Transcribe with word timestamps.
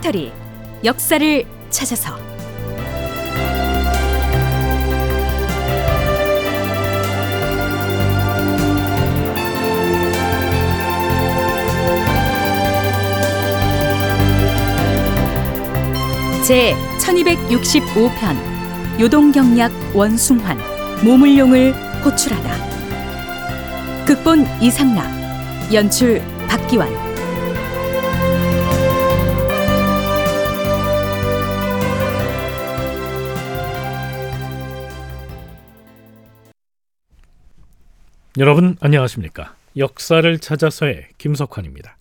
다큐멘터리 0.00 0.32
역사를 0.84 1.44
찾아서. 1.70 2.18
제 16.44 16.74
1265편 16.98 19.00
요동경략 19.00 19.70
원숭환 19.94 20.58
모물룡을 21.04 21.72
호출하다. 22.04 22.70
극본 24.06 24.46
이상락 24.60 25.06
연출 25.72 26.20
박기환 26.48 27.09
여러분 38.38 38.76
안녕하십니까? 38.78 39.56
역사를 39.76 40.38
찾아서의 40.38 41.08
김석환입니다. 41.18 41.96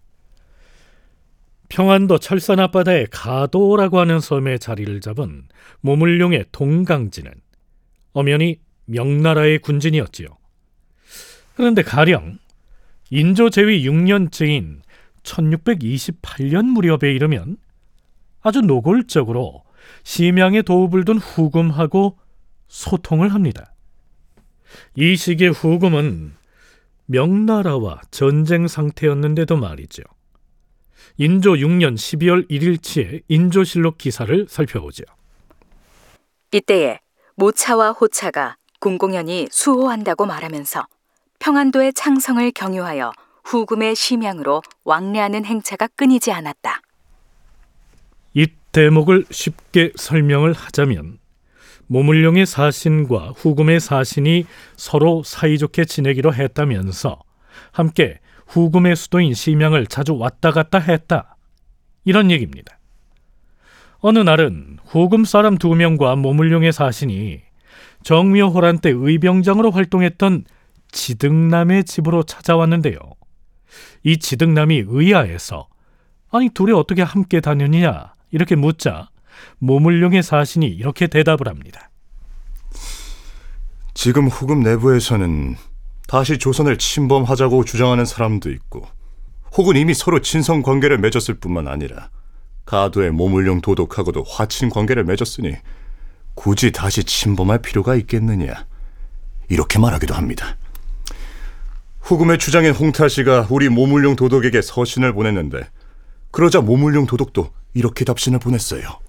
평안도 1.69 2.19
철산 2.19 2.59
앞바다의 2.59 3.07
가도라고 3.09 3.99
하는 3.99 4.19
섬에 4.19 4.59
자리를 4.59 5.01
잡은 5.01 5.47
모물룡의 5.81 6.45
동강진은 6.51 7.31
엄연히 8.13 8.59
명나라의 8.85 9.57
군진이었지요. 9.59 10.27
그런데 11.55 11.81
가령 11.81 12.37
인조 13.09 13.49
제위 13.49 13.83
6년째인 13.87 14.81
1628년 15.23 16.65
무렵에 16.65 17.11
이르면 17.11 17.57
아주 18.41 18.61
노골적으로 18.61 19.63
심양에 20.03 20.61
도읍을 20.61 21.05
둔 21.05 21.17
후금하고 21.17 22.19
소통을 22.67 23.33
합니다. 23.33 23.73
이 24.95 25.15
시기의 25.15 25.51
후금은 25.51 26.33
명나라와 27.05 28.01
전쟁 28.11 28.67
상태였는데도 28.67 29.57
말이죠. 29.57 30.03
인조 31.17 31.53
6년 31.53 31.95
12월 31.95 32.49
1일치의 32.49 33.23
인조실록 33.27 33.97
기사를 33.97 34.45
살펴보죠. 34.47 35.03
이때에 36.51 36.99
모차와 37.35 37.91
호차가 37.91 38.57
공공연히 38.79 39.47
수호한다고 39.51 40.25
말하면서 40.25 40.85
평안도의 41.39 41.93
창성을 41.93 42.51
경유하여 42.51 43.11
후금의 43.43 43.95
심양으로 43.95 44.61
왕래하는 44.83 45.45
행차가 45.45 45.87
끊이지 45.95 46.31
않았다. 46.31 46.81
이 48.33 48.47
대목을 48.71 49.25
쉽게 49.31 49.91
설명을 49.95 50.53
하자면 50.53 51.17
모물룡의 51.89 52.45
사신과 52.45 53.33
후금의 53.35 53.79
사신이 53.79 54.45
서로 54.75 55.23
사이좋게 55.23 55.85
지내기로 55.85 56.33
했다면서 56.35 57.19
함께 57.71 58.19
후금의 58.47 58.95
수도인 58.95 59.33
심양을 59.33 59.87
자주 59.87 60.15
왔다 60.15 60.51
갔다 60.51 60.77
했다. 60.77 61.35
이런 62.05 62.29
얘기입니다. 62.29 62.77
어느 64.01 64.19
날은 64.19 64.77
후금 64.85 65.25
사람 65.25 65.57
두 65.57 65.75
명과 65.75 66.15
모물룡의 66.15 66.71
사신이 66.71 67.41
정묘호란 68.03 68.79
때 68.79 68.91
의병장으로 68.91 69.71
활동했던 69.71 70.45
지등남의 70.91 71.85
집으로 71.85 72.23
찾아왔는데요. 72.23 72.99
이 74.03 74.17
지등남이 74.17 74.83
의아해서 74.87 75.67
아니 76.31 76.49
둘이 76.49 76.71
어떻게 76.71 77.01
함께 77.01 77.41
다녔느냐 77.41 78.13
이렇게 78.31 78.55
묻자 78.55 79.09
모물룡의 79.59 80.23
사신이 80.23 80.67
이렇게 80.67 81.07
대답을 81.07 81.47
합니다. 81.47 81.88
지금 84.01 84.29
후금 84.29 84.61
내부에서는 84.61 85.57
다시 86.07 86.37
조선을 86.37 86.77
침범하자고 86.77 87.65
주장하는 87.65 88.05
사람도 88.05 88.49
있고 88.49 88.87
혹은 89.57 89.75
이미 89.75 89.93
서로 89.93 90.21
친선 90.21 90.63
관계를 90.63 90.99
맺었을 90.99 91.33
뿐만 91.41 91.67
아니라 91.67 92.09
가도의 92.65 93.11
모물룡 93.11 93.59
도독하고도 93.59 94.23
화친 94.23 94.69
관계를 94.69 95.03
맺었으니 95.03 95.53
굳이 96.33 96.71
다시 96.71 97.03
침범할 97.03 97.61
필요가 97.61 97.95
있겠느냐 97.95 98.65
이렇게 99.49 99.79
말하기도 99.79 100.13
합니다. 100.13 100.55
후금의 101.99 102.37
주장인 102.37 102.71
홍타씨가 102.71 103.47
우리 103.49 103.67
모물룡 103.67 104.15
도독에게 104.15 104.61
서신을 104.61 105.11
보냈는데 105.11 105.69
그러자 106.31 106.61
모물룡 106.61 107.05
도독도 107.05 107.51
이렇게 107.73 108.05
답신을 108.05 108.39
보냈어요. 108.39 109.08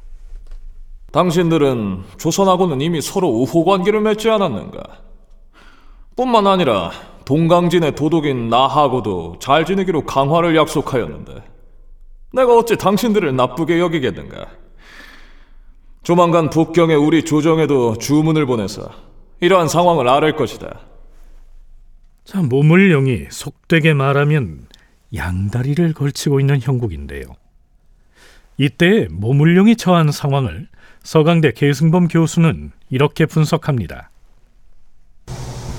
당신들은 1.13 2.05
조선하고는 2.19 2.81
이미 2.81 3.01
서로 3.01 3.29
우호 3.29 3.65
관계를 3.65 4.01
맺지 4.01 4.31
않았는가? 4.31 4.83
뿐만 6.17 6.47
아니라 6.47 6.91
동강진의 7.25 7.95
도독인 7.95 8.49
나하고도 8.49 9.37
잘 9.41 9.65
지내기로 9.65 10.05
강화를 10.05 10.57
약속하였는데 10.57 11.43
내가 12.33 12.57
어찌 12.57 12.77
당신들을 12.77 13.35
나쁘게 13.35 13.81
여기겠는가? 13.81 14.47
조만간 16.03 16.49
북경의 16.49 16.97
우리 16.97 17.25
조정에도 17.25 17.97
주문을 17.97 18.47
보내서 18.47 18.91
이러한 19.41 19.69
상황을 19.69 20.09
아를 20.09 20.37
것이다. 20.37 20.81
자, 22.25 22.43
모물룡이 22.43 23.27
속되게 23.31 23.95
말하면 23.95 24.67
양다리를 25.15 25.93
걸치고 25.93 26.41
있는 26.41 26.61
형국인데요. 26.61 27.25
이때 28.57 29.09
모물룡이 29.11 29.77
처한 29.77 30.13
상황을 30.13 30.69
서강대 31.03 31.53
계승범 31.53 32.09
교수는 32.09 32.73
이렇게 32.91 33.27
분석합니다. 33.27 34.11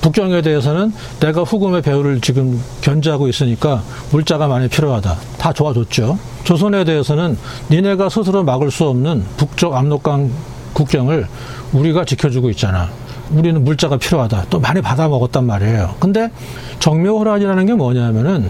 북경에 0.01 0.41
대해서는 0.41 0.91
내가 1.19 1.43
후금의 1.43 1.83
배후를 1.83 2.21
지금 2.21 2.59
견제하고 2.81 3.27
있으니까 3.27 3.83
물자가 4.11 4.47
많이 4.47 4.67
필요하다. 4.67 5.15
다 5.37 5.53
도와줬죠. 5.53 6.17
조선에 6.43 6.83
대해서는 6.83 7.37
니네가 7.69 8.09
스스로 8.09 8.43
막을 8.43 8.71
수 8.71 8.87
없는 8.87 9.23
북쪽 9.37 9.75
압록강 9.75 10.31
국경을 10.73 11.27
우리가 11.71 12.05
지켜주고 12.05 12.49
있잖아. 12.49 12.89
우리는 13.31 13.63
물자가 13.63 13.97
필요하다. 13.97 14.47
또 14.49 14.59
많이 14.59 14.81
받아 14.81 15.07
먹었단 15.07 15.45
말이에요. 15.45 15.95
근데 15.99 16.31
정묘호란이라는 16.79 17.65
게 17.67 17.73
뭐냐면은 17.75 18.49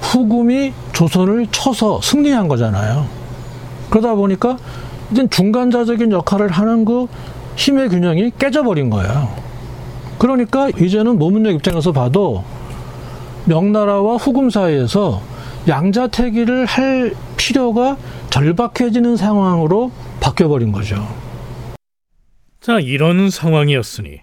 후금이 0.00 0.72
조선을 0.92 1.48
쳐서 1.50 2.00
승리한 2.00 2.46
거잖아요. 2.46 3.06
그러다 3.90 4.14
보니까 4.14 4.56
중간자적인 5.30 6.12
역할을 6.12 6.48
하는 6.48 6.84
그 6.84 7.06
힘의 7.56 7.88
균형이 7.88 8.32
깨져버린 8.38 8.90
거예요. 8.90 9.34
그러니까 10.18 10.68
이제는 10.70 11.18
모문력 11.18 11.54
입장에서 11.54 11.92
봐도 11.92 12.44
명나라와 13.46 14.16
후금 14.16 14.50
사이에서 14.50 15.22
양자태기를 15.66 16.66
할 16.66 17.14
필요가 17.36 17.96
절박해지는 18.30 19.16
상황으로 19.16 19.92
바뀌어버린 20.20 20.72
거죠. 20.72 21.06
자, 22.60 22.80
이런 22.80 23.30
상황이었으니 23.30 24.20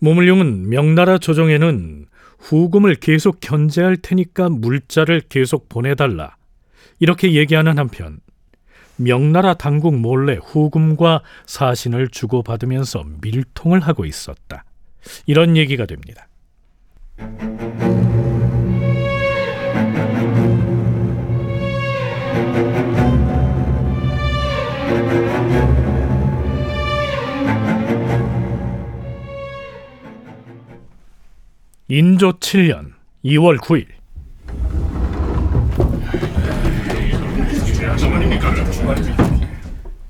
모물룡은 0.00 0.68
명나라 0.68 1.18
조정에는 1.18 2.06
후금을 2.38 2.96
계속 2.96 3.38
견제할 3.40 3.96
테니까 3.96 4.48
물자를 4.48 5.22
계속 5.28 5.68
보내달라 5.68 6.36
이렇게 7.00 7.32
얘기하는 7.32 7.78
한편 7.78 8.20
명나라 8.98 9.54
당국 9.54 9.96
몰래 9.96 10.38
후금과 10.42 11.22
사신을 11.46 12.08
주고받으면서 12.08 13.04
밀통을 13.20 13.80
하고 13.80 14.04
있었다. 14.04 14.64
이런 15.26 15.56
얘기가 15.56 15.86
됩니다. 15.86 16.28
인조 31.90 32.32
7년 32.38 32.92
2월 33.24 33.58
9일 33.58 33.97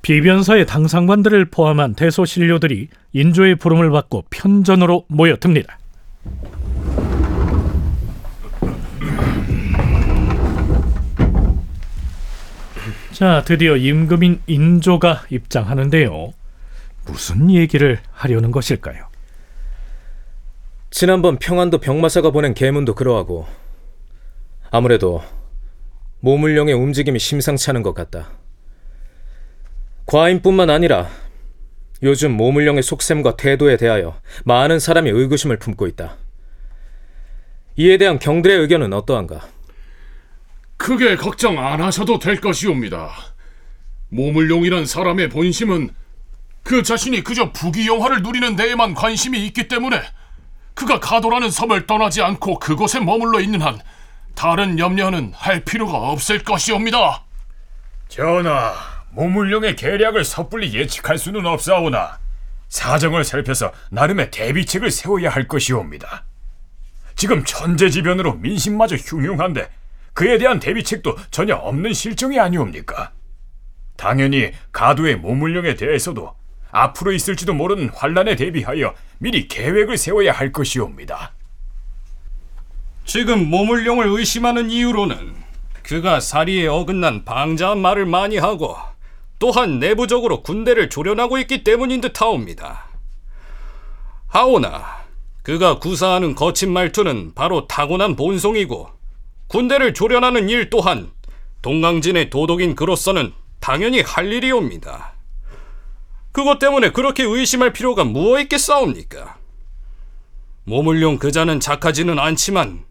비변사의 0.03 0.65
당상관들을 0.65 1.47
포함한 1.51 1.95
대소신료들이 1.95 2.89
인조의 3.13 3.57
부름을 3.57 3.91
받고 3.91 4.25
편전으로 4.31 5.05
모여듭니다. 5.09 5.79
자, 13.13 13.43
드디어 13.45 13.77
임금인 13.77 14.41
인조가 14.47 15.25
입장하는데요. 15.29 16.33
무슨 17.07 17.51
얘기를 17.51 17.99
하려는 18.13 18.51
것일까요? 18.51 19.09
지난번 20.91 21.39
평안도 21.39 21.79
병마사가 21.79 22.31
보낸 22.31 22.55
계문도 22.55 22.95
그러하고 22.95 23.47
아무래도 24.71 25.23
모물령의 26.21 26.75
움직임이 26.75 27.19
심상치 27.19 27.71
않은 27.71 27.83
것 27.83 27.95
같다. 27.95 28.31
과인뿐만 30.07 30.71
아니라 30.71 31.09
요즘 32.03 32.33
모물령의 32.33 32.83
속셈과 32.83 33.37
태도에 33.37 33.77
대하여 33.77 34.21
많은 34.45 34.79
사람이 34.79 35.11
의구심을 35.11 35.59
품고 35.59 35.87
있다. 35.87 36.17
이에 37.77 37.97
대한 37.99 38.19
경들의 38.19 38.59
의견은 38.59 38.93
어떠한가? 38.93 39.49
크게 40.77 41.17
걱정 41.17 41.59
안 41.59 41.83
하셔도 41.83 42.19
될 42.19 42.41
것이옵니다. 42.41 43.11
모물룡이란 44.09 44.87
사람의 44.87 45.29
본심은 45.29 45.91
그 46.63 46.83
자신이 46.83 47.23
그저 47.23 47.53
부귀영화를 47.53 48.23
누리는 48.23 48.57
데에만 48.57 48.95
관심이 48.95 49.45
있기 49.47 49.69
때문에 49.69 50.01
그가 50.75 51.01
가도라는 51.01 51.51
섬을 51.51 51.87
떠나지 51.87 52.23
않고 52.23 52.59
그곳에 52.59 53.01
머물러 53.01 53.41
있는 53.41 53.61
한 53.61 53.79
다른 54.39 54.79
염려는 54.79 55.33
할 55.35 55.65
필요가 55.65 55.99
없을 55.99 56.45
것이옵니다. 56.45 57.25
전하, 58.07 58.73
모물룡의 59.11 59.75
계략을 59.75 60.23
섣불리 60.25 60.75
예측할 60.75 61.19
수는 61.19 61.45
없사오나 61.45 62.21
사정을 62.69 63.25
살펴서 63.25 63.73
나름의 63.91 64.31
대비책을 64.31 64.93
세워야 64.93 65.29
할 65.29 65.49
것이옵니다. 65.49 66.25
지금 67.17 67.45
천재지변으로 67.45 68.35
민심마저 68.35 68.95
흉흉한데 68.95 69.69
그에 70.13 70.39
대한 70.39 70.61
대비책도 70.61 71.17
전혀 71.33 71.57
없는 71.57 71.93
실정이 71.93 72.39
아니옵니까? 72.39 73.11
당연히 73.97 74.53
가도의 74.71 75.17
모물령에 75.17 75.75
대해서도 75.75 76.33
앞으로 76.71 77.11
있을지도 77.11 77.55
모르는 77.55 77.89
환란에 77.89 78.37
대비하여 78.37 78.95
미리 79.19 79.49
계획을 79.49 79.97
세워야 79.97 80.31
할 80.31 80.53
것이옵니다. 80.53 81.33
지금 83.09 83.49
모물룡을 83.49 84.07
의심하는 84.07 84.71
이유로는 84.71 85.35
그가 85.83 86.21
사리에 86.21 86.67
어긋난 86.67 87.25
방자한 87.25 87.81
말을 87.81 88.05
많이 88.05 88.37
하고 88.37 88.77
또한 89.39 89.79
내부적으로 89.79 90.43
군대를 90.43 90.91
조련하고 90.91 91.39
있기 91.39 91.65
때문인 91.65 92.03
듯하옵니다. 92.03 92.85
하오나 94.27 94.85
그가 95.43 95.79
구사하는 95.79 96.35
거친 96.35 96.71
말투는 96.71 97.33
바로 97.35 97.67
타고난 97.67 98.15
본성이고 98.15 98.91
군대를 99.47 99.95
조련하는 99.95 100.51
일 100.51 100.69
또한 100.69 101.11
동강진의 101.63 102.29
도독인 102.29 102.75
그로서는 102.75 103.33
당연히 103.59 104.03
할 104.03 104.31
일이옵니다. 104.31 105.15
그것 106.31 106.59
때문에 106.59 106.91
그렇게 106.91 107.23
의심할 107.23 107.73
필요가 107.73 108.05
무엇 108.05 108.41
있겠사옵니까? 108.41 109.39
모물룡 110.65 111.17
그자는 111.17 111.59
착하지는 111.59 112.19
않지만 112.19 112.87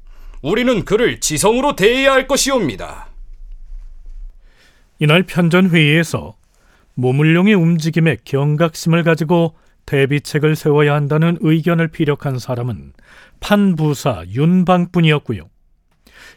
우리는 0.48 0.86
그를 0.86 1.20
지성으로 1.20 1.76
대해야 1.76 2.14
할 2.14 2.26
것이옵니다. 2.26 3.10
이날 4.98 5.24
편전 5.24 5.72
회의에서 5.72 6.38
모물룡의 6.94 7.54
움직임에 7.54 8.16
경각심을 8.24 9.04
가지고 9.04 9.56
대비책을 9.86 10.56
세워야 10.56 10.94
한다는 10.96 11.38
의견을 11.42 11.90
피력한 11.90 12.40
사람은 12.40 12.94
판부사 13.42 14.24
윤방뿐이었고요. 14.30 15.50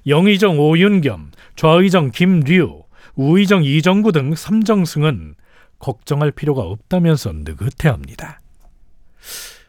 영의정 0.09 0.59
오윤겸, 0.59 1.31
좌의정 1.55 2.11
김류, 2.11 2.83
우의정 3.15 3.62
이정구 3.62 4.11
등 4.11 4.35
삼정승은 4.35 5.37
걱정할 5.79 6.33
필요가 6.33 6.62
없다면서 6.62 7.33
느긋해합니다. 7.33 8.41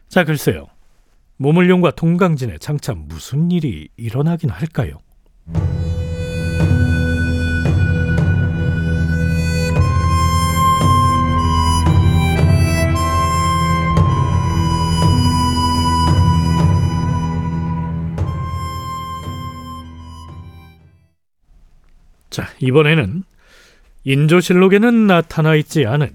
자, 0.10 0.24
글쎄요. 0.24 0.71
모물룡과 1.42 1.90
동강진에 1.96 2.60
장차 2.60 2.94
무슨 2.94 3.50
일이 3.50 3.90
일어나긴 3.98 4.52
할까요? 4.52 5.00
자, 22.30 22.48
이번에는 22.60 23.24
인조실록에는 24.04 25.08
나타나 25.08 25.56
있지 25.56 25.88
않은 25.88 26.12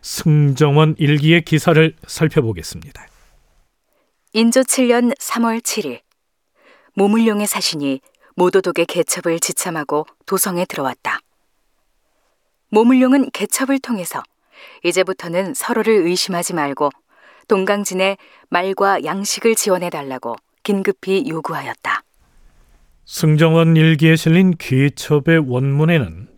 승정원 0.00 0.94
일기의 0.96 1.42
기사를 1.42 1.92
살펴보겠습니다. 2.06 3.08
인조 4.34 4.60
7년 4.60 5.16
3월 5.18 5.62
7일 5.62 6.00
모물룡의 6.94 7.46
사신이 7.46 8.00
모도독의 8.36 8.84
개첩을 8.84 9.40
지참하고 9.40 10.06
도성에 10.26 10.66
들어왔다. 10.66 11.20
모물룡은 12.68 13.30
개첩을 13.30 13.78
통해서 13.78 14.22
이제부터는 14.84 15.54
서로를 15.54 16.06
의심하지 16.06 16.54
말고 16.54 16.90
동강진에 17.48 18.18
말과 18.50 19.02
양식을 19.02 19.54
지원해 19.54 19.88
달라고 19.88 20.36
긴급히 20.62 21.24
요구하였다. 21.26 22.02
승정원 23.06 23.76
일기에 23.76 24.16
실린 24.16 24.54
귀첩의 24.58 25.38
원문에는 25.46 26.28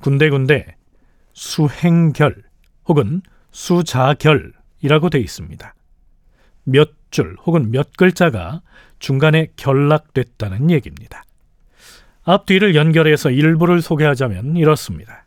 군데군데 0.00 0.76
수행결 1.32 2.44
혹은 2.86 3.22
수자결이라고 3.50 5.10
되어 5.10 5.20
있습니다. 5.20 5.74
몇 6.64 7.01
줄 7.12 7.36
혹은 7.46 7.70
몇 7.70 7.96
글자가 7.96 8.62
중간에 8.98 9.48
결락됐다는 9.56 10.70
얘기입니다. 10.70 11.22
앞뒤를 12.24 12.74
연결해서 12.74 13.30
일부를 13.30 13.80
소개하자면 13.80 14.56
이렇습니다. 14.56 15.24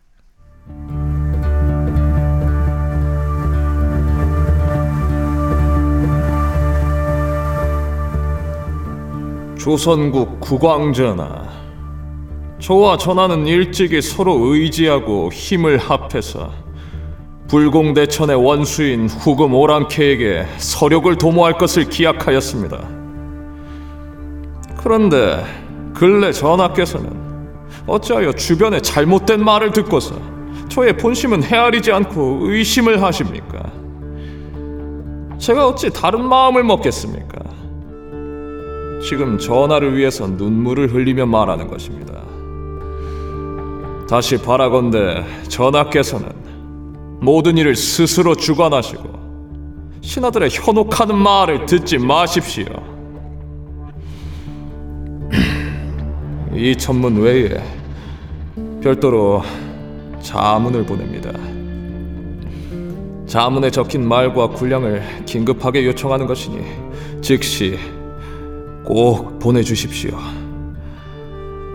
조선국 9.57 10.41
국왕전하, 10.41 11.49
저와 12.59 12.97
전하는 12.97 13.47
일찍이 13.47 14.01
서로 14.01 14.53
의지하고 14.53 15.31
힘을 15.31 15.77
합해서 15.77 16.64
불공대천의 17.47 18.43
원수인 18.43 19.07
후금 19.07 19.53
오랑캐에게 19.53 20.45
서력을 20.57 21.15
도모할 21.17 21.57
것을 21.57 21.89
기약하였습니다. 21.89 22.79
그런데 24.77 25.43
근래 25.93 26.31
전하께서는 26.31 27.25
어찌하여 27.87 28.33
주변의 28.33 28.81
잘못된 28.81 29.43
말을 29.43 29.71
듣고서 29.71 30.15
저의 30.69 30.97
본심은 30.97 31.43
헤아리지 31.43 31.91
않고 31.91 32.39
의심을 32.41 33.01
하십니까? 33.01 33.71
제가 35.37 35.67
어찌 35.67 35.91
다른 35.91 36.25
마음을 36.25 36.63
먹겠습니까? 36.63 37.39
지금 39.07 39.37
전하를 39.37 39.95
위해서 39.95 40.25
눈물을 40.25 40.91
흘리며 40.91 41.27
말하는 41.27 41.67
것입니다. 41.67 42.15
다시 44.09 44.41
바라건대 44.41 45.23
전하께서는 45.47 46.34
모든 47.21 47.57
일을 47.57 47.75
스스로 47.75 48.35
주관하시고 48.35 49.25
신하들의 50.01 50.49
현혹하는 50.51 51.17
말을 51.17 51.65
듣지 51.65 51.97
마십시오. 51.97 52.65
이 56.53 56.75
천문 56.75 57.17
외에 57.17 57.49
별도로 58.81 59.41
자문을 60.21 60.85
보냅니다. 60.85 61.31
자문에 63.27 63.71
적힌 63.71 64.07
말과 64.07 64.49
군량을 64.49 65.25
긴급하게 65.25 65.85
요청하는 65.87 66.27
것이니 66.27 66.59
즉시 67.21 67.77
꼭 68.85 69.39
보내주십시오. 69.39 70.15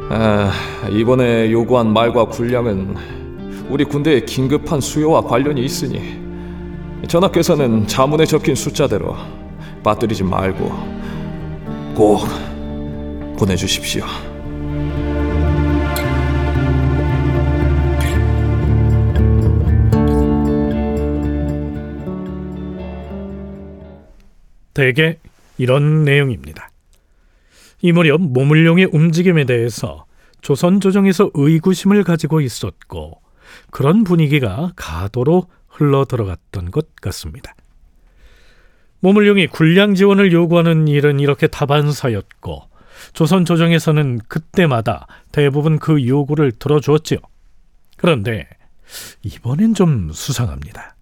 아, 0.09 0.53
이번에 0.91 1.51
요구한 1.51 1.93
말과 1.93 2.25
군량은 2.27 3.20
우리 3.71 3.85
군대의 3.85 4.27
긴급한 4.27 4.81
수요와 4.81 5.23
관련이 5.23 5.65
있으니 5.65 6.21
전하께서는 7.07 7.87
자문에 7.87 8.27
적힌 8.27 8.57
숫자대로 8.57 9.17
빠뜨리지 9.85 10.25
말고 10.25 10.69
꼭 11.95 12.27
보내주십시오. 13.39 14.05
대개 24.75 25.17
이런 25.59 26.05
내용입니다. 26.05 26.71
이 27.83 27.93
무렵 27.93 28.21
모물룡의 28.21 28.89
움직임에 28.93 29.45
대해서 29.45 30.07
조선 30.41 30.81
조정에서 30.81 31.31
의구심을 31.35 32.03
가지고 32.03 32.41
있었고 32.41 33.21
그런 33.71 34.05
분위기가 34.05 34.73
가도로 34.77 35.47
흘러 35.69 36.05
들어갔던 36.05 36.71
것 36.71 36.95
같습니다. 36.97 37.55
모물룡이 39.01 39.47
군량 39.49 39.95
지원을 39.95 40.33
요구하는 40.33 40.89
일은 40.89 41.21
이렇게 41.21 41.47
다반사였고 41.47 42.69
조선 43.13 43.45
조정에서는 43.45 44.21
그때마다 44.29 45.07
대부분 45.33 45.79
그 45.79 46.07
요구를 46.07 46.53
들어주었지요. 46.53 47.19
그런데 47.97 48.47
이번엔 49.23 49.75
좀 49.75 50.13
수상합니다. 50.13 50.97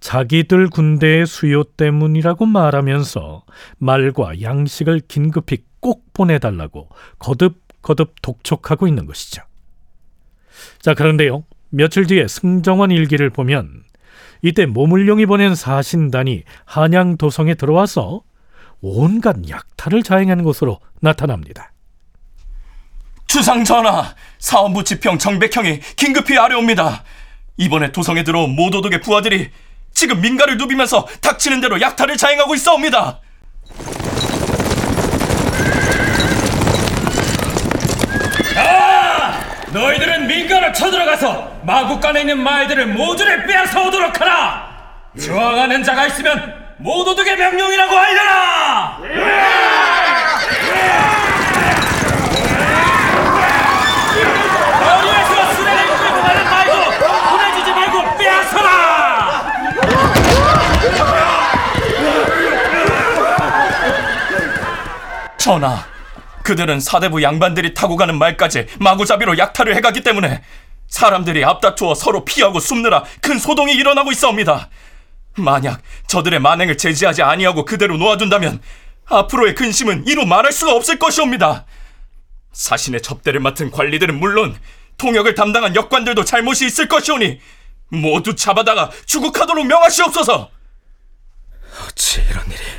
자기들 0.00 0.68
군대의 0.68 1.26
수요 1.26 1.62
때문이라고 1.62 2.46
말하면서 2.46 3.44
말과 3.78 4.40
양식을 4.40 5.02
긴급히 5.06 5.58
꼭 5.80 6.12
보내달라고 6.12 6.88
거듭거듭 7.18 8.14
독촉하고 8.20 8.88
있는 8.88 9.06
것이죠. 9.06 9.42
자, 10.80 10.94
그런데요. 10.94 11.44
며칠 11.72 12.06
뒤에 12.06 12.28
승정원 12.28 12.90
일기를 12.90 13.30
보면 13.30 13.82
이때 14.42 14.66
모물룡이 14.66 15.24
보낸 15.26 15.54
사신단이 15.54 16.42
한양 16.66 17.16
도성에 17.16 17.54
들어와서 17.54 18.22
온갖 18.82 19.36
약탈을 19.48 20.02
자행하는 20.02 20.44
것으로 20.44 20.80
나타납니다. 21.00 21.72
주상 23.26 23.64
전하, 23.64 24.14
사원부 24.38 24.84
지평 24.84 25.16
정백형이 25.16 25.80
긴급히 25.96 26.36
아뢰옵니다. 26.36 27.04
이번에 27.56 27.90
도성에 27.90 28.24
들어온 28.24 28.54
모도독의 28.54 29.00
부하들이 29.00 29.50
지금 29.94 30.20
민가를 30.20 30.58
누비면서 30.58 31.06
닥치는 31.22 31.62
대로 31.62 31.80
약탈을 31.80 32.18
자행하고 32.18 32.54
있어옵니다. 32.54 33.20
너희들은 39.72 40.26
민가로 40.26 40.72
쳐들어가서 40.72 41.60
마국간에 41.62 42.20
있는 42.20 42.38
말들을 42.38 42.86
모두를 42.86 43.46
빼앗아 43.46 43.80
오도록 43.82 44.20
하라. 44.20 44.70
저항하는 45.18 45.82
자가 45.82 46.06
있으면 46.06 46.54
모도독의 46.78 47.36
명령이라고 47.36 47.98
알려라. 47.98 48.98
전하, 65.38 65.84
그들은 66.42 66.80
사대부 66.80 67.22
양반들이 67.22 67.74
타고 67.74 67.96
가는 67.96 68.16
말까지 68.18 68.66
마구잡이로 68.78 69.38
약탈을 69.38 69.76
해가기 69.76 70.02
때문에 70.02 70.42
사람들이 70.88 71.44
앞다투어 71.44 71.94
서로 71.94 72.24
피하고 72.24 72.60
숨느라 72.60 73.04
큰 73.20 73.38
소동이 73.38 73.72
일어나고 73.74 74.12
있어옵니다. 74.12 74.68
만약 75.36 75.80
저들의 76.06 76.40
만행을 76.40 76.76
제지하지 76.76 77.22
아니하고 77.22 77.64
그대로 77.64 77.96
놓아둔다면 77.96 78.60
앞으로의 79.06 79.54
근심은 79.54 80.06
이루 80.06 80.26
말할 80.26 80.52
수가 80.52 80.74
없을 80.74 80.98
것이옵니다. 80.98 81.64
사신의 82.52 83.00
접대를 83.02 83.40
맡은 83.40 83.70
관리들은 83.70 84.18
물론 84.18 84.56
통역을 84.98 85.34
담당한 85.34 85.74
역관들도 85.74 86.24
잘못이 86.24 86.66
있을 86.66 86.88
것이오니 86.88 87.40
모두 87.88 88.36
잡아다가 88.36 88.90
추국하도록 89.06 89.66
명하시옵소서. 89.66 90.50
어찌 91.86 92.20
이런 92.28 92.46
일이? 92.46 92.71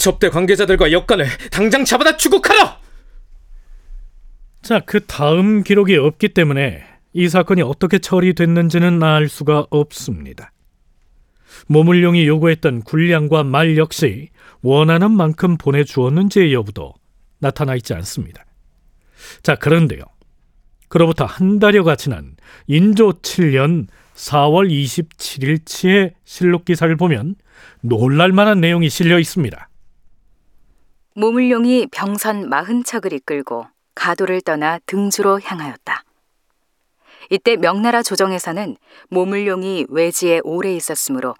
접대 0.00 0.30
관계자들과 0.30 0.92
역관을 0.92 1.26
당장 1.50 1.84
잡아다 1.84 2.16
추국하라! 2.16 2.80
자, 4.62 4.80
그 4.80 5.04
다음 5.04 5.62
기록이 5.62 5.96
없기 5.96 6.30
때문에 6.30 6.82
이 7.12 7.28
사건이 7.28 7.60
어떻게 7.62 7.98
처리됐는지는 7.98 9.02
알 9.02 9.28
수가 9.28 9.66
없습니다. 9.68 10.52
모물룡이 11.66 12.26
요구했던 12.26 12.82
군량과 12.82 13.44
말 13.44 13.76
역시 13.76 14.30
원하는 14.62 15.10
만큼 15.10 15.58
보내주었는지의 15.58 16.54
여부도 16.54 16.94
나타나 17.38 17.74
있지 17.74 17.92
않습니다. 17.92 18.44
자, 19.42 19.54
그런데요. 19.54 20.02
그로부터 20.88 21.26
한 21.26 21.58
달여가 21.58 21.96
지난 21.96 22.36
인조 22.68 23.20
7년 23.20 23.86
4월 24.14 24.70
27일치의 24.70 26.14
실록 26.24 26.64
기사를 26.64 26.94
보면 26.96 27.34
놀랄만한 27.82 28.60
내용이 28.60 28.88
실려 28.88 29.18
있습니다. 29.18 29.69
모물룡이 31.14 31.88
병선 31.90 32.48
마흔 32.48 32.84
척을 32.84 33.12
이끌고 33.12 33.66
가도를 33.94 34.40
떠나 34.42 34.78
등주로 34.86 35.40
향하였다. 35.40 36.04
이때 37.30 37.56
명나라 37.56 38.02
조정에서는 38.02 38.76
모물룡이 39.08 39.86
외지에 39.88 40.40
오래 40.44 40.72
있었으므로 40.74 41.34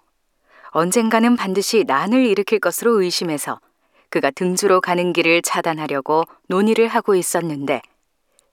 언젠가는 0.71 1.37
반드시 1.37 1.85
난을 1.87 2.27
일으킬 2.27 2.59
것으로 2.59 3.01
의심해서 3.01 3.61
그가 4.09 4.31
등주로 4.31 4.81
가는 4.81 5.13
길을 5.13 5.43
차단하려고 5.43 6.25
논의를 6.49 6.89
하고 6.89 7.15
있었는데 7.15 7.81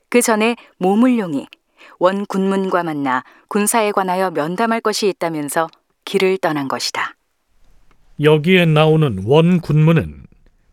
그 0.10 0.22
전에 0.22 0.56
모물룡이 0.78 1.48
원 2.00 2.26
군문과 2.26 2.84
만나 2.84 3.24
군사에 3.48 3.92
관하여 3.92 4.32
면담할 4.32 4.82
것이 4.82 5.08
있다면서 5.08 5.68
길을 6.06 6.38
떠난 6.38 6.68
것이다. 6.68 7.16
여기에 8.22 8.66
나오는 8.66 9.24
원군무는 9.26 10.28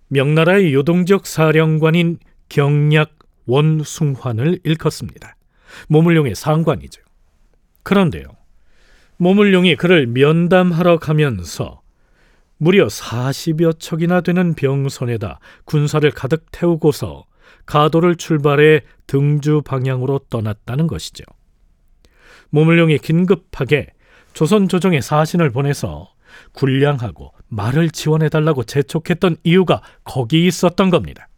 명나라의 0.09 0.75
요동적 0.75 1.27
사령관인 1.27 2.19
경략 2.49 3.19
원숭환을 3.47 4.61
일컫습니다. 4.65 5.37
모물룡의 5.89 6.35
상관이죠. 6.35 7.03
그런데요. 7.83 8.25
모물룡이 9.17 9.77
그를 9.77 10.07
면담하러 10.07 10.99
가면서 10.99 11.83
무려 12.57 12.87
40여 12.87 13.79
척이나 13.79 14.21
되는 14.21 14.55
병선에다 14.55 15.39
군사를 15.65 16.09
가득 16.13 16.47
태우고서 16.51 17.27
가도를 17.67 18.17
출발해 18.17 18.83
등주 19.07 19.63
방향으로 19.65 20.21
떠났다는 20.31 20.87
것이죠. 20.87 21.25
모물룡이 22.51 22.99
긴급하게 22.99 23.89
조선 24.33 24.69
조정에 24.69 25.01
사신을 25.01 25.51
보내서 25.51 26.13
군량하고 26.53 27.33
말을 27.55 27.91
지원해달라고 27.91 28.65
재촉했던 28.65 29.37
이유가 29.45 29.81
거기 30.05 30.47
있었던 30.47 30.91
겁니다. 30.91 31.29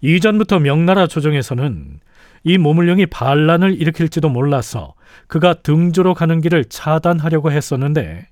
이전부터 0.00 0.60
명나라 0.60 1.06
조정에서는 1.06 2.00
이 2.44 2.58
모물룡이 2.58 3.06
반란을 3.06 3.80
일으킬지도 3.80 4.28
몰라서 4.28 4.94
그가 5.26 5.54
등주로 5.54 6.14
가는 6.14 6.40
길을 6.40 6.66
차단하려고 6.66 7.50
했었는데 7.50 8.28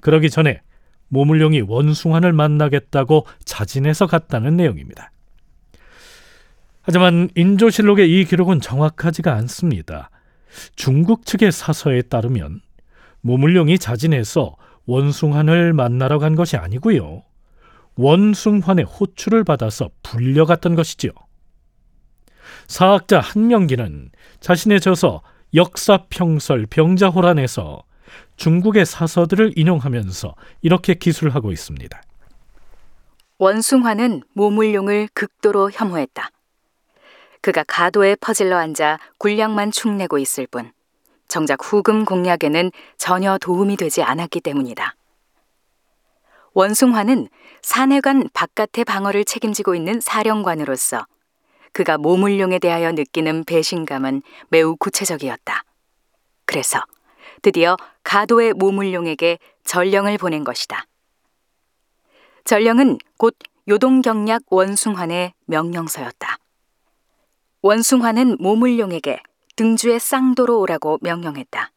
그러기 0.00 0.30
전에 0.30 0.62
모물룡이 1.08 1.60
원숭환을 1.62 2.32
만나겠다고 2.32 3.26
자진해서 3.44 4.06
갔다는 4.06 4.56
내용입니다. 4.56 5.10
하지만 6.80 7.28
인조실록의 7.36 8.10
이 8.10 8.24
기록은 8.24 8.60
정확하지가 8.60 9.34
않습니다. 9.34 10.10
중국 10.74 11.26
측의 11.26 11.52
사서에 11.52 12.02
따르면 12.02 12.60
모물룡이 13.20 13.78
자진해서 13.78 14.56
원숭환을 14.86 15.72
만나러 15.72 16.18
간 16.18 16.34
것이 16.34 16.56
아니고요. 16.56 17.22
원숭환의 17.96 18.84
호출을 18.84 19.44
받아서 19.44 19.90
불려갔던 20.02 20.74
것이지요. 20.74 21.12
사학자 22.66 23.20
한명기는 23.20 24.10
자신의 24.40 24.80
저서 24.80 25.22
역사평설 25.54 26.66
병자호란에서 26.66 27.82
중국의 28.36 28.86
사서들을 28.86 29.52
인용하면서 29.56 30.34
이렇게 30.62 30.94
기술하고 30.94 31.52
있습니다. 31.52 32.02
원숭환은 33.38 34.22
모물룡을 34.34 35.08
극도로 35.14 35.70
혐오했다. 35.72 36.30
그가 37.40 37.64
가도에 37.64 38.14
퍼질러 38.16 38.56
앉아 38.56 38.98
군량만 39.18 39.72
축내고 39.72 40.18
있을 40.18 40.46
뿐 40.46 40.72
정작 41.32 41.60
후금 41.62 42.04
공략에는 42.04 42.70
전혀 42.98 43.38
도움이 43.38 43.78
되지 43.78 44.02
않았기 44.02 44.42
때문이다. 44.42 44.94
원숭환은 46.52 47.30
산해관 47.62 48.28
바깥의 48.34 48.84
방어를 48.84 49.24
책임지고 49.24 49.74
있는 49.74 49.98
사령관으로서 49.98 51.06
그가 51.72 51.96
모물룡에 51.96 52.58
대하여 52.58 52.92
느끼는 52.92 53.44
배신감은 53.44 54.20
매우 54.50 54.76
구체적이었다. 54.76 55.64
그래서 56.44 56.84
드디어 57.40 57.78
가도의 58.04 58.52
모물룡에게 58.52 59.38
전령을 59.64 60.18
보낸 60.18 60.44
것이다. 60.44 60.84
전령은 62.44 62.98
곧 63.16 63.34
요동경략 63.68 64.42
원숭환의 64.50 65.32
명령서였다. 65.46 66.36
원숭환은 67.62 68.36
모물룡에게 68.38 69.22
등주의 69.56 70.00
쌍도로 70.00 70.60
오라고 70.60 70.98
명령했다. 71.02 71.70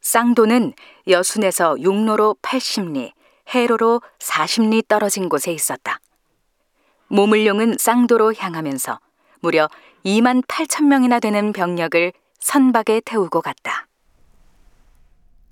쌍도는 0.00 0.72
여순에서 1.08 1.76
육로로 1.80 2.36
80리, 2.42 3.12
해로로 3.54 4.00
40리 4.18 4.86
떨어진 4.88 5.28
곳에 5.28 5.52
있었다. 5.52 6.00
모물룡은 7.08 7.76
쌍도로 7.78 8.34
향하면서 8.34 9.00
무려 9.40 9.68
2만 10.04 10.46
8천 10.46 10.84
명이나 10.84 11.20
되는 11.20 11.52
병력을 11.52 12.12
선박에 12.38 13.02
태우고 13.04 13.42
갔다. 13.42 13.86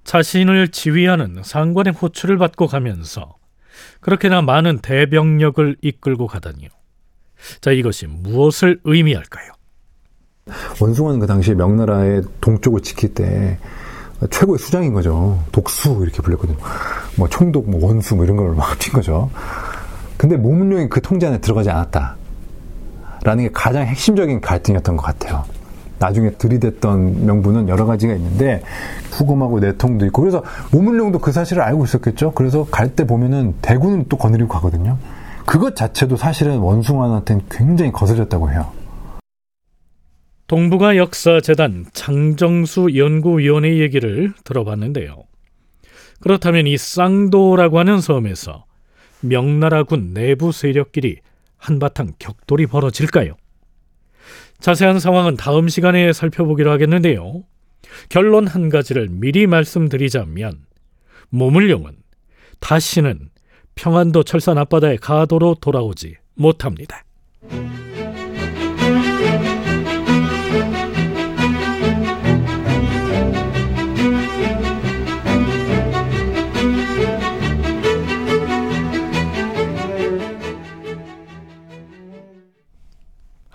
자신을 0.05 0.69
지휘하는 0.69 1.43
상관의 1.43 1.93
호출을 1.93 2.39
받고 2.39 2.67
가면서 2.67 3.37
그렇게나 4.01 4.41
많은 4.43 4.79
대병력을 4.79 5.77
이끌고 5.83 6.27
가다니요. 6.27 6.71
자, 7.61 7.73
이것이 7.73 8.07
무엇을 8.07 8.81
의미할까요? 8.85 9.58
원숭아는 10.81 11.21
그 11.21 11.27
당시에 11.27 11.55
명나라의 11.55 12.23
동쪽을 12.41 12.81
지킬 12.83 13.15
때 13.15 13.59
최고의 14.31 14.59
수장인 14.59 14.93
거죠. 14.95 15.39
독수 15.53 16.01
이렇게 16.03 16.23
불렸거든요. 16.23 16.59
뭐 17.17 17.29
총독, 17.29 17.71
뭐 17.71 17.87
원수 17.87 18.17
뭐 18.17 18.25
이런 18.25 18.37
걸막 18.37 18.71
합친 18.71 18.93
거죠. 18.93 19.31
근데 20.17 20.37
모문룡이 20.37 20.89
그 20.89 21.01
통제 21.01 21.27
안에 21.27 21.39
들어가지 21.39 21.71
않았다. 21.71 22.17
라는 23.23 23.45
게 23.45 23.51
가장 23.53 23.85
핵심적인 23.87 24.41
갈등이었던 24.41 24.97
것 24.97 25.03
같아요. 25.03 25.45
나중에 26.01 26.31
들이댔던 26.31 27.27
명분은 27.27 27.69
여러 27.69 27.85
가지가 27.85 28.15
있는데 28.15 28.63
후금하고 29.11 29.59
내통도 29.59 30.07
있고 30.07 30.23
그래서 30.23 30.45
모문룡도 30.71 31.19
그 31.19 31.33
사실을 31.33 31.63
알고 31.63 31.85
있었겠죠. 31.85 32.33
그래서 32.33 32.67
갈 32.71 32.95
때 32.95 33.07
보면은 33.07 33.55
대군은 33.63 34.07
또 34.09 34.17
거느리고 34.17 34.49
가거든요. 34.49 34.97
그것 35.45 35.75
자체도 35.77 36.17
사실은 36.17 36.59
원숭아한테는 36.59 37.43
굉장히 37.51 37.91
거슬렸다고 37.93 38.51
해요. 38.51 38.67
동북아 40.49 40.97
역사재단 40.97 41.85
장정수 41.93 42.97
연구위원의 42.97 43.81
얘기를 43.81 44.33
들어봤는데요. 44.45 45.25
그렇다면 46.21 46.67
이 46.67 46.77
쌍도라고 46.79 47.79
하는 47.79 48.01
섬에서 48.01 48.65
명나라군 49.21 50.15
내부 50.15 50.51
세력끼리 50.51 51.19
한바탕 51.59 52.15
격돌이 52.19 52.67
벌어질까요? 52.67 53.37
자세한 54.59 55.01
상황은 55.01 55.37
다음 55.37 55.69
시간에 55.69 56.15
살펴보기로 56.15 56.71
하겠는데요. 56.71 57.45
결론 58.09 58.47
한 58.47 58.71
가지를 58.71 59.09
미리 59.11 59.47
말씀드리자면 59.47 60.65
모물룡은 61.29 61.93
다시는 62.59 63.29
평안도 63.75 64.23
철산 64.23 64.57
앞바다의 64.57 64.97
가도로 64.97 65.57
돌아오지 65.61 66.17
못합니다. 66.35 67.05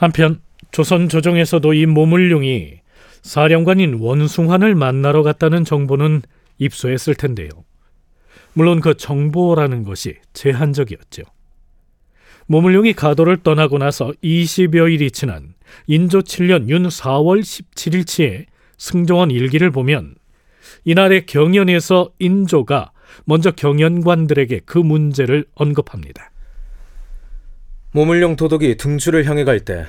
한편 0.03 0.41
조선 0.72 1.07
조정에서도 1.07 1.74
이 1.74 1.86
모물룡이 1.86 2.74
사령관인 3.22 4.00
원숭환을 4.01 4.75
만나러 4.75 5.24
갔다는 5.24 5.63
정보는 5.63 6.22
입수했을 6.57 7.15
텐데요. 7.15 7.48
물론 8.51 8.81
그 8.81 8.95
정보라는 8.95 9.83
것이 9.83 10.15
제한적이었죠. 10.33 11.24
모물룡이 12.48 12.93
가도를 12.93 13.38
떠나고 13.43 13.77
나서 13.77 14.12
20여 14.22 14.91
일이 14.91 15.10
지난 15.10 15.53
인조 15.88 16.19
7년 16.19 16.67
윤 16.67 16.83
4월 16.83 17.39
17일치의 17.41 18.48
승정원 18.77 19.31
일기를 19.31 19.72
보면 19.72 20.15
이날의 20.83 21.25
경연에서 21.25 22.12
인조가 22.19 22.91
먼저 23.24 23.51
경연관들에게 23.51 24.62
그 24.65 24.77
문제를 24.77 25.45
언급합니다. 25.55 26.33
모물룡 27.93 28.35
도덕이 28.35 28.77
등주를 28.77 29.25
향해 29.25 29.43
갈 29.43 29.59
때 29.59 29.85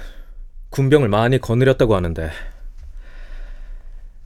군병을 0.70 1.08
많이 1.08 1.38
거느렸다고 1.40 1.94
하는데 1.96 2.30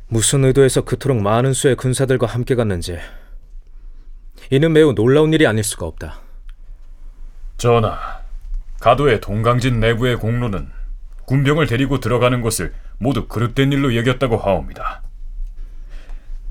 무슨 0.08 0.44
의도에서 0.44 0.82
그토록 0.84 1.20
많은 1.20 1.52
수의 1.52 1.76
군사들과 1.76 2.26
함께 2.26 2.54
갔는지 2.54 2.98
이는 4.50 4.72
매우 4.72 4.94
놀라운 4.94 5.32
일이 5.34 5.46
아닐 5.46 5.62
수가 5.62 5.84
없다. 5.86 6.20
전하, 7.58 8.20
가도의 8.80 9.20
동강진 9.20 9.78
내부의 9.80 10.16
공로는 10.16 10.70
군병을 11.26 11.66
데리고 11.66 12.00
들어가는 12.00 12.40
것을 12.40 12.72
모두 12.98 13.28
그릇된 13.28 13.72
일로 13.72 13.94
여겼다고 13.94 14.38
하옵니다. 14.38 15.02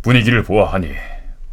분위기를 0.03 0.43
보아하니 0.43 0.91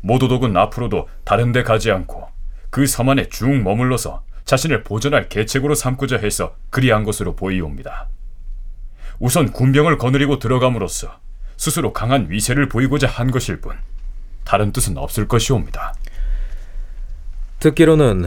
모도독은 0.02 0.54
앞으로도 0.56 1.08
다른 1.24 1.52
데 1.52 1.62
가지 1.62 1.90
않고 1.90 2.28
그 2.70 2.86
섬 2.86 3.08
안에 3.08 3.28
쭉 3.30 3.48
머물러서 3.62 4.22
자신을 4.44 4.84
보존할 4.84 5.28
계책으로 5.28 5.74
삼고자 5.74 6.18
해서 6.18 6.56
그리한 6.70 7.04
것으로 7.04 7.34
보이옵니다. 7.34 8.08
우선 9.18 9.52
군병을 9.52 9.96
거느리고 9.98 10.38
들어감으로써 10.38 11.18
스스로 11.56 11.92
강한 11.92 12.30
위세를 12.30 12.68
보이고자 12.68 13.06
한 13.08 13.30
것일 13.30 13.60
뿐 13.60 13.76
다른 14.44 14.72
뜻은 14.72 14.98
없을 14.98 15.28
것이옵니다. 15.28 15.94
듣기로는 17.60 18.26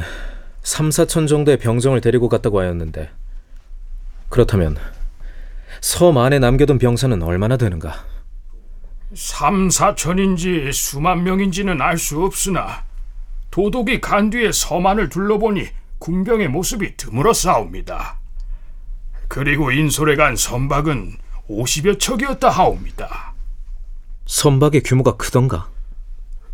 3, 0.63 0.89
4천 0.89 1.27
정도의 1.27 1.57
병정을 1.57 2.01
데리고 2.01 2.29
갔다고 2.29 2.59
하였는데 2.59 3.09
그렇다면 4.29 4.77
섬 5.81 6.17
안에 6.17 6.39
남겨둔 6.39 6.79
병사는 6.79 7.21
얼마나 7.21 7.57
되는가? 7.57 7.93
3, 9.13 9.67
4천인지 9.67 10.73
수만 10.73 11.23
명인지는 11.23 11.81
알 11.81 11.97
수 11.97 12.23
없으나 12.23 12.83
도독이 13.51 14.01
간 14.01 14.29
뒤에 14.29 14.51
섬 14.51 14.85
안을 14.87 15.09
둘러보니 15.09 15.67
군병의 15.99 16.49
모습이 16.49 16.97
드물어 16.97 17.33
싸웁니다. 17.33 18.19
그리고 19.27 19.71
인솔에 19.71 20.15
간 20.15 20.35
선박은 20.35 21.17
50여 21.49 21.99
척이었다 21.99 22.49
하옵니다. 22.49 23.33
선박의 24.25 24.83
규모가 24.83 25.15
크던가? 25.15 25.69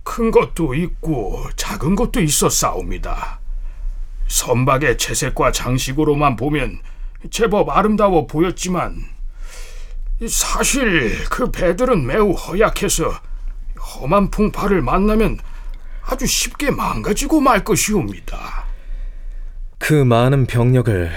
큰 0.04 0.32
것도 0.32 0.76
있고 0.76 1.48
작은 1.56 1.96
것도 1.96 2.22
있어 2.22 2.50
싸웁니다. 2.50 3.40
선박의 4.28 4.98
채색과 4.98 5.52
장식으로만 5.52 6.36
보면 6.36 6.80
제법 7.32 7.70
아름다워 7.70 8.28
보였지만 8.28 8.98
사실 10.30 11.24
그 11.30 11.52
배들은 11.52 12.06
매우 12.06 12.32
허약해서 12.32 13.14
험한 13.80 14.32
풍파를 14.32 14.82
만나면 14.82 15.40
아주 16.06 16.26
쉽게 16.26 16.72
망가지고 16.72 17.42
말 17.42 17.64
것이옵니다. 17.64 18.63
그 19.86 19.94
많은 19.94 20.46
병력을 20.46 21.12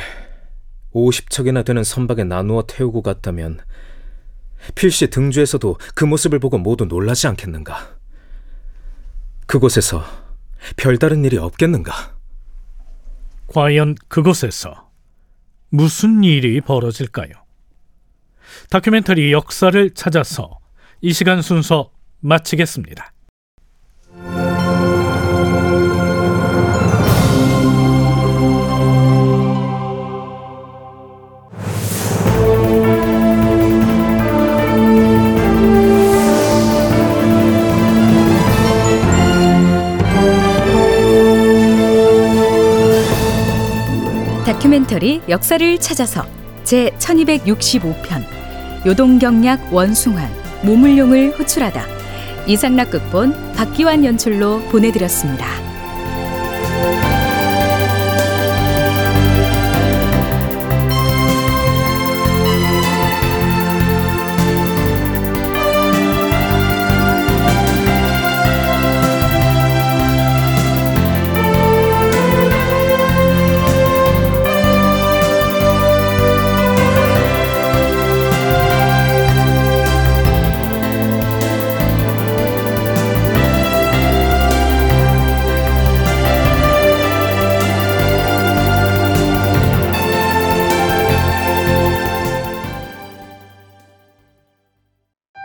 50척이나 0.93 1.65
되는 1.65 1.85
선박에 1.85 2.25
나누어 2.25 2.65
태우고 2.67 3.01
갔다면 3.01 3.61
필시 4.75 5.09
등주에서도 5.09 5.79
그 5.95 6.05
모습을 6.05 6.41
보고 6.41 6.59
모두 6.59 6.85
놀라지 6.85 7.29
않겠는가? 7.29 7.97
그곳에서 9.47 10.03
별다른 10.77 11.25
일이 11.25 11.39
없겠는가? 11.39 12.17
과연 13.47 13.95
그곳에서 14.09 14.91
무슨 15.69 16.25
일이 16.25 16.61
벌어질까요? 16.61 17.31
다큐멘터리 18.71 19.31
역사를 19.31 19.91
찾아서 19.95 20.59
이 21.03 21.13
시간 21.13 21.41
순서 21.41 21.93
마치겠습니다. 22.19 23.13
다큐멘터리 44.97 45.23
역사를 45.29 45.79
찾아서 45.79 46.25
제 46.65 46.91
1265편 46.99 48.25
요동경약 48.87 49.73
원숭환 49.73 50.29
모물룡을 50.63 51.39
호출하다 51.39 51.85
이상락 52.47 52.91
극본 52.91 53.53
박기환 53.55 54.05
연출로 54.05 54.61
보내드렸습니다. 54.71 55.66